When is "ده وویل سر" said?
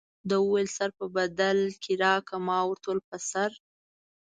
0.29-0.89